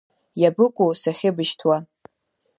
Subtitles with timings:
[0.41, 1.77] Иабыкәу сахьыбышьҭуа?